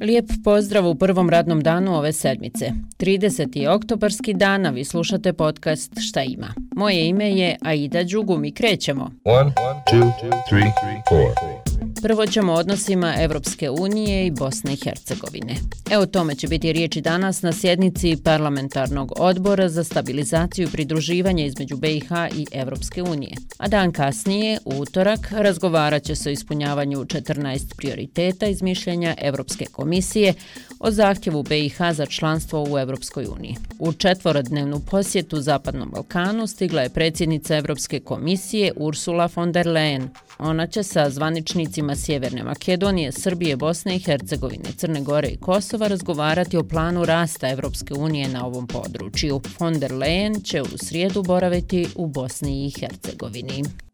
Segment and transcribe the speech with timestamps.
[0.00, 2.72] Lijep pozdrav u prvom radnom danu ove sedmice.
[2.98, 3.68] 30.
[3.68, 6.54] oktobarski dan, a vi slušate podcast Šta ima.
[6.76, 9.10] Moje ime je Aida Đugum i krećemo.
[9.24, 9.52] 1,
[9.92, 10.12] 2,
[10.50, 10.70] 3,
[11.10, 11.67] 4.
[12.02, 15.54] Prvo ćemo odnosima Evropske unije i Bosne i Hercegovine.
[15.90, 21.76] Evo tome će biti riječi danas na sjednici Parlamentarnog odbora za stabilizaciju i pridruživanje između
[21.76, 23.32] BiH i Evropske unije.
[23.58, 29.64] A dan kasnije, u utorak, razgovarat će se o ispunjavanju 14 prioriteta iz mišljenja Evropske
[29.64, 30.34] komisije
[30.80, 33.56] o zahtjevu BiH za članstvo u Evropskoj uniji.
[33.78, 40.08] U četvorodnevnu posjetu Zapadnom Balkanu stigla je predsjednica Evropske komisije Ursula von der Leyen.
[40.38, 46.56] Ona će sa zvaničnicima Sjeverne Makedonije, Srbije, Bosne i Hercegovine, Crne Gore i Kosova razgovarati
[46.56, 49.40] o planu rasta Evropske unije na ovom području.
[49.60, 53.87] Von der Leyen će u srijedu boraviti u Bosni i Hercegovini.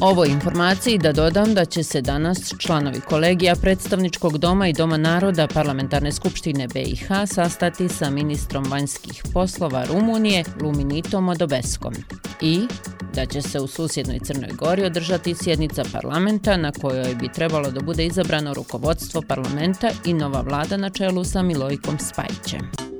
[0.00, 5.46] Ovo informaciji da dodam da će se danas članovi kolegija predstavničkog doma i doma naroda
[5.46, 11.94] parlamentarne skupštine BiH sastati sa ministrom vanjskih poslova Rumunije Luminitom Odobeskom
[12.40, 12.66] i
[13.14, 17.80] da će se u susjednoj Crnoj Gori održati sjednica parlamenta na kojoj bi trebalo da
[17.80, 22.97] bude izabrano rukovodstvo parlamenta i nova vlada na čelu sa Milojkom Spajićem.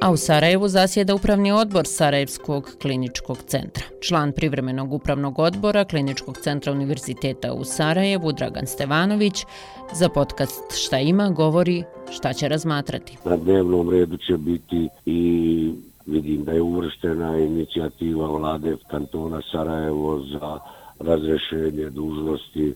[0.00, 3.84] A u Sarajevu zasjeda upravni odbor Sarajevskog kliničkog centra.
[4.00, 9.44] Član privremenog upravnog odbora kliničkog centra Univerziteta u Sarajevu, Dragan Stevanović,
[9.92, 13.16] za podcast Šta ima govori šta će razmatrati.
[13.24, 15.72] Na dnevnom redu će biti i
[16.06, 20.58] vidim da je uvrštena inicijativa vlade kantona Sarajevo za
[20.98, 22.74] razrešenje dužnosti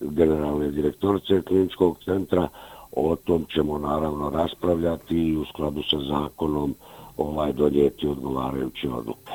[0.00, 2.48] generalne direktorice kliničkog centra,
[2.96, 6.74] O tom ćemo naravno raspravljati i u skladu sa zakonom
[7.16, 9.32] ovaj donijeti odgovarajuće odluke.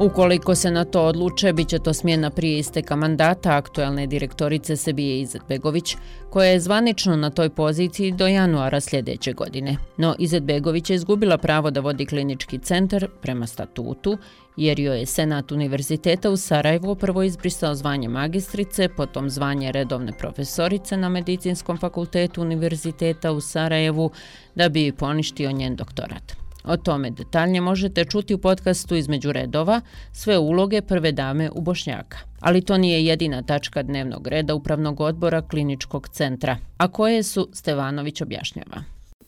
[0.00, 5.20] Ukoliko se na to odluče, bit će to smjena prije isteka mandata aktuelne direktorice Sebije
[5.20, 5.96] Izetbegović,
[6.30, 9.76] koja je zvanično na toj poziciji do januara sljedeće godine.
[9.96, 14.18] No Izetbegović je izgubila pravo da vodi klinički centar prema statutu,
[14.56, 20.96] jer joj je Senat Univerziteta u Sarajevu prvo izbrisao zvanje magistrice, potom zvanje redovne profesorice
[20.96, 24.10] na Medicinskom fakultetu Univerziteta u Sarajevu,
[24.54, 26.47] da bi poništio njen doktorat.
[26.64, 29.80] O tome detaljnje možete čuti u podcastu između redova
[30.12, 32.18] sve uloge prve dame u Bošnjaka.
[32.40, 38.20] Ali to nije jedina tačka dnevnog reda Upravnog odbora kliničkog centra, a koje su Stevanović
[38.22, 38.82] objašnjava.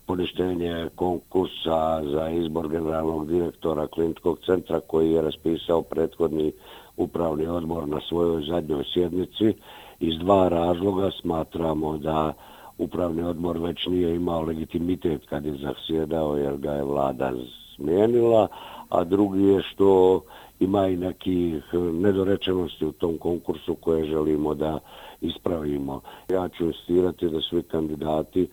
[0.07, 6.53] Poništenje konkursa za izbor generalnog direktora kliničkog centra koji je raspisao prethodni
[6.97, 9.55] upravni odbor na svojoj zadnjoj sjednici.
[10.01, 12.33] Iz dva razloga smatramo da
[12.81, 17.33] upravni odbor već nije imao legitimitet kad je zasjedao jer ga je vlada
[17.77, 18.49] smijenila,
[18.89, 20.21] a drugi je što
[20.61, 24.79] ima i nekih eh, nedorečenosti u tom konkursu koje želimo da
[25.21, 26.01] ispravimo.
[26.29, 28.49] Ja ću insistirati da svi kandidati,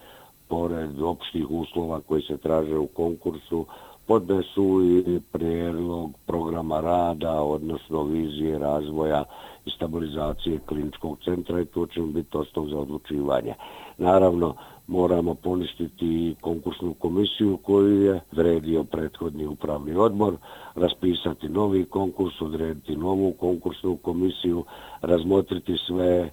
[0.47, 3.65] pored opštih uslova koji se traže u konkursu,
[4.07, 9.23] podnesu i prijedlog programa rada, odnosno vizije razvoja
[9.65, 13.53] i stabilizacije kliničkog centra i to će biti osnov za odlučivanje.
[13.97, 14.55] Naravno,
[14.87, 20.35] moramo poništiti konkursnu komisiju koju je vredio prethodni upravni odbor,
[20.75, 24.63] raspisati novi konkurs, odrediti novu konkursnu komisiju,
[25.01, 26.29] razmotriti sve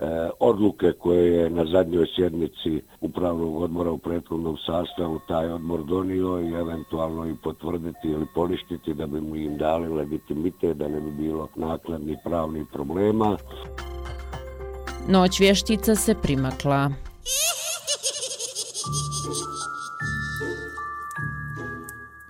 [0.00, 6.40] E, odluke koje je na zadnjoj sjednici upravnog odmora u prethodnom sastavu taj odmor donio
[6.40, 11.10] i eventualno i potvrditi ili poništiti da bi mu im dali legitimite, da ne bi
[11.10, 13.36] bilo nakladni pravni problema.
[15.08, 17.05] Noć vještica se primakla.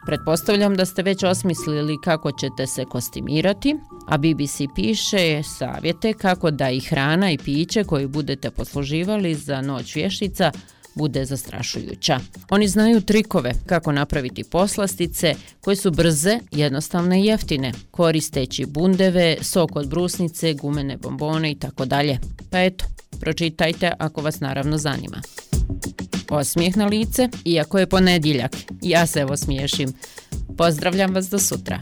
[0.07, 6.71] Pretpostavljam da ste već osmislili kako ćete se kostimirati, a BBC piše savjete kako da
[6.71, 10.53] i hrana i piće koju budete posluživali za noć vještica
[10.95, 12.21] bude zastrašujuća.
[12.51, 19.77] Oni znaju trikove kako napraviti poslastice koje su brze, jednostavne i jeftine, koristeći bundeve, sok
[19.77, 22.19] od brusnice, gumene bombone i tako dalje.
[22.51, 22.85] Pa eto,
[23.21, 25.21] pročitajte ako vas naravno zanima
[26.37, 28.57] osmijeh na lice, iako je ponedjeljak.
[28.83, 29.93] Ja se evo smiješim.
[30.57, 31.81] Pozdravljam vas do sutra.